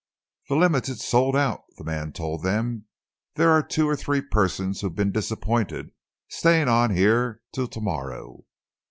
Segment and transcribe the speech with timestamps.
[0.49, 2.85] "The Limited's sold out," the man told them.
[3.35, 5.91] "There are two or three persons who've been disappointed,
[6.27, 8.45] staying on here till to morrow."